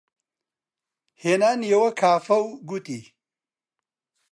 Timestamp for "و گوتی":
2.45-3.01